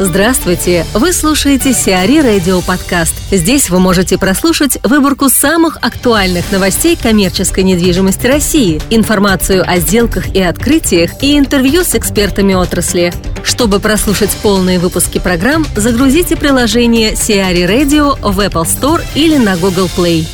Здравствуйте! 0.00 0.84
Вы 0.92 1.12
слушаете 1.12 1.72
Сиари 1.72 2.18
Радио 2.18 2.60
Подкаст. 2.62 3.14
Здесь 3.30 3.70
вы 3.70 3.78
можете 3.78 4.18
прослушать 4.18 4.76
выборку 4.82 5.28
самых 5.28 5.76
актуальных 5.82 6.50
новостей 6.50 6.98
коммерческой 7.00 7.62
недвижимости 7.62 8.26
России, 8.26 8.82
информацию 8.90 9.62
о 9.64 9.78
сделках 9.78 10.34
и 10.34 10.42
открытиях 10.42 11.22
и 11.22 11.38
интервью 11.38 11.84
с 11.84 11.94
экспертами 11.94 12.54
отрасли. 12.54 13.12
Чтобы 13.44 13.78
прослушать 13.78 14.36
полные 14.42 14.80
выпуски 14.80 15.20
программ, 15.20 15.64
загрузите 15.76 16.34
приложение 16.34 17.14
Сиари 17.14 17.62
Radio 17.62 18.18
в 18.20 18.40
Apple 18.40 18.64
Store 18.64 19.00
или 19.14 19.36
на 19.36 19.56
Google 19.56 19.88
Play. 19.96 20.26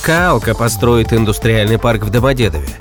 Каалка 0.00 0.54
построит 0.54 1.12
индустриальный 1.12 1.78
парк 1.78 2.02
в 2.04 2.08
Домодедове. 2.08 2.78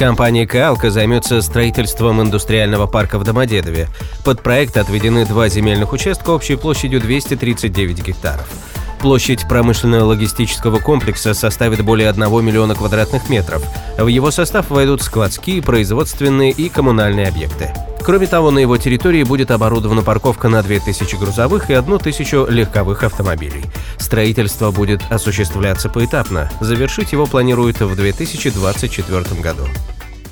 Компания 0.00 0.46
«Каалка» 0.46 0.90
займется 0.90 1.42
строительством 1.42 2.22
индустриального 2.22 2.86
парка 2.86 3.18
в 3.18 3.24
Домодедове. 3.24 3.86
Под 4.24 4.42
проект 4.42 4.78
отведены 4.78 5.26
два 5.26 5.50
земельных 5.50 5.92
участка 5.92 6.30
общей 6.30 6.56
площадью 6.56 7.02
239 7.02 8.02
гектаров. 8.06 8.48
Площадь 8.98 9.46
промышленного 9.46 10.04
логистического 10.04 10.78
комплекса 10.78 11.34
составит 11.34 11.84
более 11.84 12.08
1 12.08 12.22
миллиона 12.42 12.74
квадратных 12.74 13.28
метров. 13.28 13.62
В 13.98 14.06
его 14.06 14.30
состав 14.30 14.70
войдут 14.70 15.02
складские, 15.02 15.60
производственные 15.60 16.52
и 16.52 16.70
коммунальные 16.70 17.28
объекты. 17.28 17.70
Кроме 18.02 18.26
того, 18.26 18.50
на 18.50 18.58
его 18.58 18.78
территории 18.78 19.22
будет 19.22 19.50
оборудована 19.50 20.00
парковка 20.00 20.48
на 20.48 20.62
2000 20.62 21.16
грузовых 21.16 21.68
и 21.68 21.74
1000 21.74 22.46
легковых 22.48 23.02
автомобилей. 23.02 23.64
Строительство 23.98 24.70
будет 24.70 25.02
осуществляться 25.10 25.90
поэтапно. 25.90 26.50
Завершить 26.60 27.12
его 27.12 27.26
планируют 27.26 27.80
в 27.80 27.94
2024 27.94 29.42
году. 29.42 29.64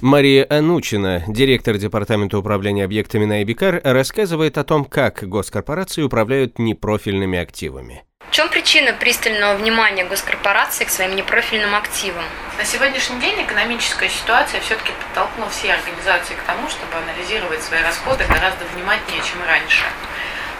Мария 0.00 0.46
Анучина, 0.48 1.24
директор 1.26 1.76
Департамента 1.76 2.38
управления 2.38 2.84
объектами 2.84 3.24
на 3.24 3.42
Эбикар, 3.42 3.80
рассказывает 3.82 4.56
о 4.56 4.62
том, 4.62 4.84
как 4.84 5.28
госкорпорации 5.28 6.02
управляют 6.02 6.60
непрофильными 6.60 7.36
активами. 7.36 8.04
В 8.28 8.30
чем 8.30 8.48
причина 8.48 8.92
пристального 8.92 9.56
внимания 9.56 10.04
госкорпораций 10.04 10.86
к 10.86 10.90
своим 10.90 11.16
непрофильным 11.16 11.74
активам? 11.74 12.22
На 12.58 12.64
сегодняшний 12.64 13.20
день 13.20 13.42
экономическая 13.42 14.08
ситуация 14.08 14.60
все-таки 14.60 14.92
подтолкнула 14.92 15.50
все 15.50 15.72
организации 15.72 16.34
к 16.34 16.46
тому, 16.46 16.68
чтобы 16.68 16.94
анализировать 16.94 17.62
свои 17.62 17.82
расходы 17.82 18.22
гораздо 18.28 18.66
внимательнее, 18.76 19.24
чем 19.26 19.42
раньше. 19.48 19.82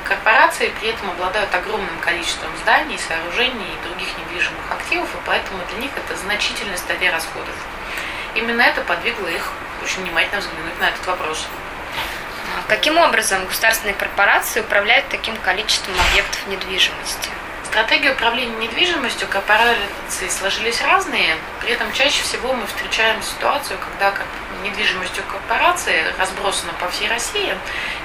Корпорации 0.02 0.72
при 0.80 0.88
этом 0.88 1.10
обладают 1.10 1.54
огромным 1.54 1.98
количеством 2.00 2.50
зданий, 2.62 2.98
сооружений 2.98 3.70
и 3.70 3.86
других 3.86 4.08
недвижимых 4.18 4.66
активов, 4.72 5.14
и 5.14 5.18
поэтому 5.24 5.62
для 5.70 5.78
них 5.78 5.92
это 5.94 6.18
значительная 6.18 6.78
статья 6.78 7.12
расходов. 7.12 7.54
Именно 8.39 8.62
это 8.62 8.83
подвигло 8.83 9.27
их 9.27 9.50
очень 9.83 10.03
внимательно 10.03 10.41
взглянуть 10.41 10.78
на 10.78 10.91
этот 10.91 11.05
вопрос. 11.08 11.44
Каким 12.69 12.97
образом 12.97 13.44
государственные 13.47 13.94
корпорации 13.97 14.61
управляют 14.61 15.08
таким 15.08 15.36
количеством 15.39 15.92
объектов 16.08 16.47
недвижимости? 16.47 17.31
Стратегии 17.64 18.11
управления 18.11 18.55
недвижимостью 18.59 19.27
корпорации 19.27 20.28
сложились 20.28 20.81
разные, 20.83 21.36
при 21.61 21.72
этом 21.72 21.92
чаще 21.92 22.22
всего 22.22 22.53
мы 22.53 22.64
встречаем 22.69 23.20
ситуацию, 23.25 23.77
когда 23.81 24.14
недвижимостью 24.62 25.25
корпорации 25.25 26.05
разбросана 26.16 26.72
по 26.75 26.89
всей 26.91 27.09
России, 27.09 27.56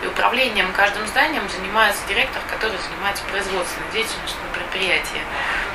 и 0.02 0.08
управлением 0.08 0.74
каждым 0.74 1.06
зданием 1.06 1.48
занимается 1.48 2.02
директор, 2.08 2.42
который 2.50 2.80
занимается 2.80 3.24
производственной 3.26 3.92
деятельностью 3.94 4.42
на 4.42 4.58
предприятии, 4.58 5.22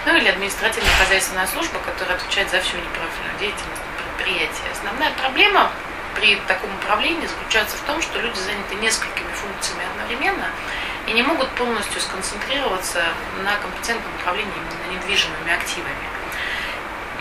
ну 0.05 0.17
или 0.17 0.29
административно-хозяйственная 0.29 1.47
служба, 1.47 1.79
которая 1.79 2.17
отвечает 2.17 2.51
за 2.51 2.61
всю 2.61 2.77
непрофильную 2.77 3.39
деятельность 3.39 3.83
на 4.28 4.34
предприятии. 4.34 4.72
Основная 4.72 5.12
проблема 5.12 5.70
при 6.14 6.36
таком 6.46 6.74
управлении 6.74 7.26
заключается 7.26 7.76
в 7.76 7.80
том, 7.82 8.02
что 8.02 8.20
люди 8.20 8.38
заняты 8.38 8.74
несколькими 8.76 9.30
функциями 9.32 9.84
одновременно, 9.92 10.46
и 11.06 11.12
не 11.12 11.22
могут 11.22 11.48
полностью 11.50 12.00
сконцентрироваться 12.00 13.02
на 13.44 13.56
компетентном 13.56 14.12
управлении 14.20 14.52
именно 14.52 14.98
недвижимыми 14.98 15.52
активами. 15.52 16.08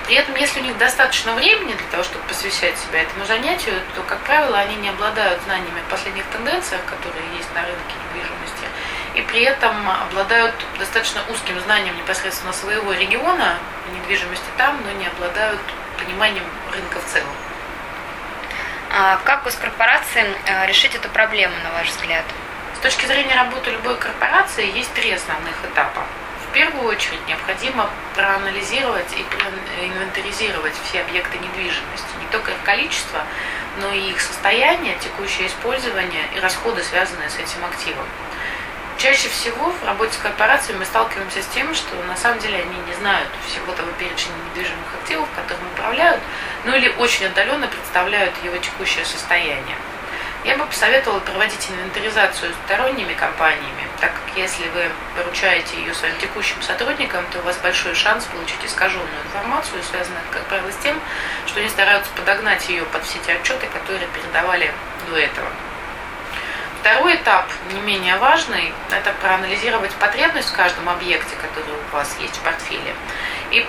При 0.05 0.15
этом, 0.15 0.35
если 0.35 0.61
у 0.61 0.63
них 0.63 0.77
достаточно 0.77 1.33
времени 1.33 1.73
для 1.73 1.87
того, 1.91 2.03
чтобы 2.03 2.23
посвящать 2.27 2.77
себя 2.77 3.01
этому 3.01 3.25
занятию, 3.25 3.75
то, 3.93 4.01
как 4.03 4.19
правило, 4.19 4.57
они 4.57 4.75
не 4.75 4.89
обладают 4.89 5.41
знаниями 5.43 5.81
о 5.85 5.91
последних 5.91 6.25
тенденциях, 6.27 6.81
которые 6.85 7.25
есть 7.35 7.53
на 7.53 7.61
рынке 7.61 7.93
недвижимости, 8.07 8.67
и 9.15 9.21
при 9.21 9.43
этом 9.43 9.75
обладают 9.89 10.55
достаточно 10.79 11.21
узким 11.29 11.59
знанием 11.59 11.95
непосредственно 11.97 12.53
своего 12.53 12.93
региона 12.93 13.57
недвижимости 13.93 14.47
там, 14.57 14.79
но 14.85 14.91
не 14.93 15.07
обладают 15.07 15.59
пониманием 16.03 16.43
рынка 16.71 16.99
в 16.99 17.05
целом. 17.05 17.33
А 18.89 19.19
как 19.25 19.43
госкорпорациям 19.43 20.27
э, 20.45 20.65
решить 20.67 20.95
эту 20.95 21.09
проблему, 21.09 21.53
на 21.63 21.71
ваш 21.71 21.89
взгляд? 21.89 22.23
С 22.75 22.79
точки 22.79 23.05
зрения 23.05 23.35
работы 23.35 23.71
любой 23.71 23.97
корпорации 23.97 24.71
есть 24.77 24.93
три 24.93 25.11
основных 25.11 25.55
этапа. 25.65 26.03
В 26.47 26.53
первую 26.53 26.87
очередь 26.87 27.19
необходимо 27.27 27.89
проанализировать 28.15 29.11
и 29.17 29.23
проинвентаризировать 29.23 30.73
все 30.83 31.01
объекты 31.01 31.37
недвижимости, 31.37 32.07
не 32.21 32.27
только 32.31 32.51
их 32.51 32.61
количество, 32.63 33.23
но 33.81 33.91
и 33.91 34.11
их 34.11 34.21
состояние, 34.21 34.97
текущее 34.99 35.47
использование 35.47 36.23
и 36.35 36.39
расходы, 36.39 36.81
связанные 36.83 37.29
с 37.29 37.37
этим 37.37 37.65
активом. 37.65 38.05
Чаще 38.97 39.29
всего 39.29 39.69
в 39.69 39.85
работе 39.85 40.13
с 40.13 40.17
корпорациями 40.17 40.79
мы 40.79 40.85
сталкиваемся 40.85 41.43
с 41.43 41.47
тем, 41.53 41.75
что 41.75 41.93
на 42.07 42.17
самом 42.17 42.39
деле 42.39 42.57
они 42.57 42.77
не 42.87 42.95
знают 42.95 43.29
всего 43.45 43.71
того 43.73 43.91
перечня 43.99 44.31
недвижимых 44.49 44.87
активов, 44.99 45.27
которым 45.35 45.67
управляют, 45.67 46.19
ну 46.65 46.75
или 46.75 46.89
очень 46.97 47.27
отдаленно 47.27 47.67
представляют 47.67 48.33
его 48.43 48.57
текущее 48.57 49.05
состояние. 49.05 49.77
Я 50.43 50.57
бы 50.57 50.65
посоветовала 50.65 51.19
проводить 51.19 51.69
инвентаризацию 51.69 52.51
сторонними 52.65 53.13
компаниями, 53.13 53.87
так 54.01 54.13
как 54.13 54.35
если 54.35 54.67
вы 54.69 54.89
поручаете 55.15 55.77
ее 55.77 55.93
своим 55.93 56.17
текущим 56.17 56.59
сотрудникам, 56.63 57.23
то 57.31 57.37
у 57.37 57.43
вас 57.43 57.57
большой 57.57 57.93
шанс 57.93 58.25
получить 58.25 58.65
искаженную 58.65 59.21
информацию, 59.25 59.83
связанную, 59.83 60.23
как 60.31 60.43
правило, 60.45 60.71
с 60.71 60.77
тем, 60.77 60.99
что 61.45 61.59
они 61.59 61.69
стараются 61.69 62.09
подогнать 62.13 62.67
ее 62.67 62.83
под 62.85 63.03
все 63.03 63.19
те 63.19 63.33
отчеты, 63.33 63.67
которые 63.67 64.07
передавали 64.07 64.73
до 65.07 65.17
этого. 65.17 65.49
Второй 66.87 67.17
этап, 67.17 67.45
не 67.73 67.81
менее 67.81 68.15
важный, 68.15 68.71
это 68.89 69.11
проанализировать 69.21 69.91
потребность 69.95 70.47
в 70.47 70.55
каждом 70.55 70.87
объекте, 70.87 71.35
который 71.35 71.73
у 71.75 71.93
вас 71.93 72.15
есть 72.21 72.37
в 72.37 72.39
портфеле, 72.39 72.95
и 73.51 73.67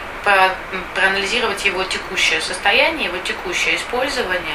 проанализировать 0.94 1.64
его 1.64 1.82
текущее 1.82 2.40
состояние, 2.40 3.06
его 3.06 3.18
текущее 3.18 3.74
использование 3.74 4.54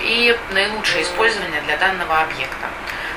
и 0.00 0.38
наилучшее 0.52 1.04
использование 1.04 1.62
для 1.62 1.78
данного 1.78 2.20
объекта. 2.20 2.66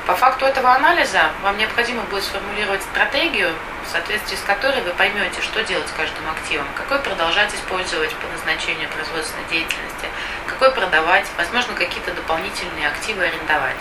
По 0.05 0.15
факту 0.15 0.45
этого 0.45 0.73
анализа 0.73 1.31
вам 1.43 1.57
необходимо 1.57 2.03
будет 2.03 2.23
сформулировать 2.23 2.81
стратегию, 2.83 3.51
в 3.85 3.91
соответствии 3.91 4.37
с 4.37 4.41
которой 4.43 4.79
вы 4.83 4.91
поймете, 4.91 5.41
что 5.41 5.65
делать 5.65 5.89
с 5.89 5.97
каждым 5.97 6.29
активом, 6.29 6.67
какой 6.77 6.99
продолжать 6.99 7.53
использовать 7.53 8.15
по 8.15 8.27
назначению 8.27 8.87
производственной 8.87 9.49
деятельности, 9.49 10.07
какой 10.45 10.71
продавать, 10.71 11.25
возможно, 11.35 11.73
какие-то 11.73 12.13
дополнительные 12.13 12.87
активы 12.87 13.25
арендовать. 13.25 13.75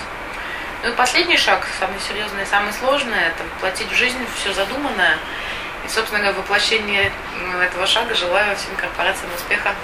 Ну 0.86 0.92
и 0.92 0.94
последний 0.94 1.36
шаг, 1.36 1.66
самый 1.80 1.98
серьезный 1.98 2.46
самый 2.46 2.72
сложный, 2.72 3.18
это 3.18 3.42
воплотить 3.56 3.90
в 3.90 3.96
жизнь 3.96 4.18
все 4.36 4.54
задуманное. 4.54 5.18
И, 5.84 5.88
собственно 5.88 6.32
воплощение 6.32 7.10
этого 7.60 7.88
шага 7.88 8.14
желаю 8.14 8.54
всем 8.54 8.76
корпорациям 8.76 9.34
успеха. 9.34 9.74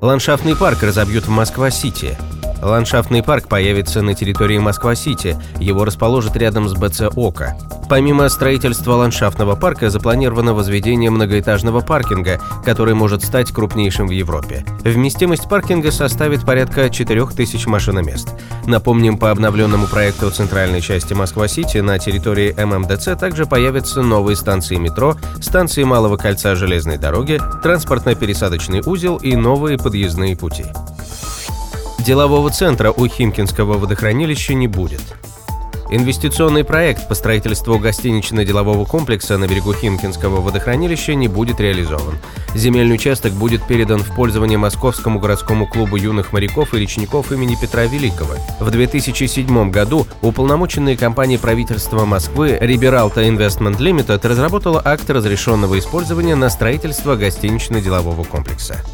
Ландшафтный 0.00 0.54
парк 0.54 0.84
разобьют 0.84 1.24
в 1.24 1.30
Москва-Сити. 1.30 2.16
Ландшафтный 2.64 3.22
парк 3.22 3.46
появится 3.46 4.00
на 4.00 4.14
территории 4.14 4.58
Москва-Сити. 4.58 5.36
Его 5.60 5.84
расположат 5.84 6.34
рядом 6.36 6.66
с 6.68 6.72
БЦ 6.72 7.02
«Ока». 7.14 7.56
Помимо 7.90 8.28
строительства 8.30 8.94
ландшафтного 8.94 9.54
парка 9.54 9.90
запланировано 9.90 10.54
возведение 10.54 11.10
многоэтажного 11.10 11.82
паркинга, 11.82 12.40
который 12.64 12.94
может 12.94 13.22
стать 13.22 13.52
крупнейшим 13.52 14.08
в 14.08 14.10
Европе. 14.10 14.64
Вместимость 14.82 15.48
паркинга 15.48 15.92
составит 15.92 16.46
порядка 16.46 16.88
4000 16.88 17.66
машиномест. 17.68 18.30
Напомним, 18.66 19.18
по 19.18 19.30
обновленному 19.30 19.86
проекту 19.86 20.30
центральной 20.30 20.80
части 20.80 21.12
Москва-Сити 21.12 21.78
на 21.78 21.98
территории 21.98 22.54
ММДЦ 22.56 23.20
также 23.20 23.44
появятся 23.44 24.00
новые 24.00 24.36
станции 24.36 24.76
метро, 24.76 25.16
станции 25.42 25.84
Малого 25.84 26.16
кольца 26.16 26.54
железной 26.54 26.96
дороги, 26.96 27.38
транспортно-пересадочный 27.62 28.80
узел 28.86 29.16
и 29.16 29.36
новые 29.36 29.76
подъездные 29.76 30.36
пути. 30.36 30.64
Делового 32.04 32.50
центра 32.50 32.92
у 32.92 33.06
Химкинского 33.06 33.78
водохранилища 33.78 34.52
не 34.52 34.68
будет. 34.68 35.00
Инвестиционный 35.88 36.62
проект 36.62 37.08
по 37.08 37.14
строительству 37.14 37.78
гостинично-делового 37.78 38.84
комплекса 38.84 39.38
на 39.38 39.46
берегу 39.46 39.72
Химкинского 39.72 40.42
водохранилища 40.42 41.14
не 41.14 41.28
будет 41.28 41.60
реализован. 41.60 42.18
Земельный 42.54 42.96
участок 42.96 43.32
будет 43.32 43.66
передан 43.66 44.00
в 44.00 44.14
пользование 44.14 44.58
Московскому 44.58 45.18
городскому 45.18 45.66
клубу 45.66 45.96
юных 45.96 46.34
моряков 46.34 46.74
и 46.74 46.78
речников 46.78 47.32
имени 47.32 47.56
Петра 47.58 47.84
Великого. 47.84 48.34
В 48.60 48.70
2007 48.70 49.70
году 49.70 50.06
уполномоченная 50.20 50.96
компания 50.98 51.38
правительства 51.38 52.04
Москвы 52.04 52.58
Рибералта 52.60 53.22
Investment 53.22 53.78
Limited 53.78 54.28
разработала 54.28 54.82
акт 54.84 55.08
разрешенного 55.08 55.78
использования 55.78 56.34
на 56.34 56.50
строительство 56.50 57.16
гостинично-делового 57.16 58.24
комплекса. 58.24 58.84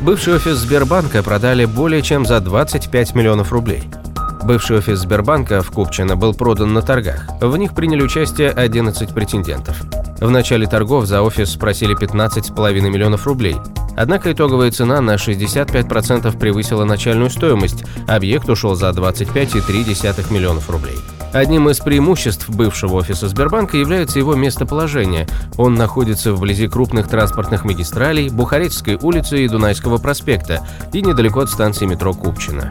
Бывший 0.00 0.34
офис 0.34 0.58
Сбербанка 0.58 1.24
продали 1.24 1.64
более 1.64 2.02
чем 2.02 2.24
за 2.24 2.38
25 2.38 3.16
миллионов 3.16 3.52
рублей. 3.52 3.82
Бывший 4.44 4.78
офис 4.78 5.00
Сбербанка 5.00 5.60
в 5.60 5.72
Купчино 5.72 6.14
был 6.14 6.34
продан 6.34 6.72
на 6.72 6.82
торгах. 6.82 7.26
В 7.40 7.56
них 7.56 7.74
приняли 7.74 8.02
участие 8.02 8.50
11 8.50 9.12
претендентов. 9.12 9.82
В 10.20 10.30
начале 10.30 10.68
торгов 10.68 11.06
за 11.06 11.22
офис 11.22 11.50
спросили 11.50 11.98
15,5 11.98 12.80
миллионов 12.80 13.26
рублей. 13.26 13.56
Однако 13.96 14.32
итоговая 14.32 14.70
цена 14.70 15.00
на 15.00 15.16
65% 15.16 16.38
превысила 16.38 16.84
начальную 16.84 17.30
стоимость. 17.30 17.84
Объект 18.06 18.48
ушел 18.48 18.76
за 18.76 18.90
25,3 18.90 20.32
миллионов 20.32 20.70
рублей. 20.70 20.98
Одним 21.32 21.68
из 21.68 21.78
преимуществ 21.78 22.48
бывшего 22.48 22.94
офиса 22.94 23.28
Сбербанка 23.28 23.76
является 23.76 24.18
его 24.18 24.34
местоположение. 24.34 25.26
Он 25.56 25.74
находится 25.74 26.32
вблизи 26.32 26.68
крупных 26.68 27.08
транспортных 27.08 27.64
магистралей, 27.64 28.30
Бухарестской 28.30 28.96
улицы 29.00 29.44
и 29.44 29.48
Дунайского 29.48 29.98
проспекта 29.98 30.66
и 30.92 31.02
недалеко 31.02 31.40
от 31.40 31.50
станции 31.50 31.86
метро 31.86 32.14
Купчино. 32.14 32.70